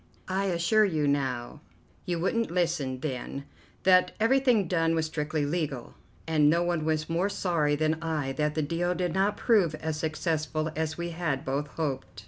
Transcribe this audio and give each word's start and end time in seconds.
I 0.29 0.45
assure 0.45 0.83
you 0.83 1.07
now 1.07 1.61
you 2.07 2.17
wouldn't 2.19 2.49
listen 2.49 3.01
then 3.01 3.45
that 3.83 4.13
everything 4.19 4.67
done 4.67 4.95
was 4.95 5.05
strictly 5.05 5.45
legal, 5.45 5.93
and 6.27 6.49
no 6.49 6.63
one 6.63 6.85
was 6.85 7.07
more 7.07 7.29
sorry 7.29 7.75
than 7.75 8.01
I 8.01 8.31
that 8.31 8.55
the 8.55 8.63
deal 8.63 8.95
did 8.95 9.13
not 9.13 9.37
prove 9.37 9.75
as 9.75 9.97
successful 9.99 10.71
as 10.75 10.97
we 10.97 11.09
had 11.11 11.45
both 11.45 11.67
hoped." 11.67 12.19